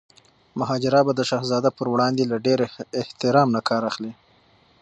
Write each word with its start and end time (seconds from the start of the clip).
مهاراجا 0.59 1.01
به 1.05 1.11
د 1.15 1.21
شهزاده 1.29 1.69
پر 1.77 1.87
وړاندي 1.93 2.25
له 2.31 2.37
ډیر 2.45 2.59
احترام 3.01 3.47
نه 3.55 3.61
کار 3.69 3.81
اخلي. 3.91 4.11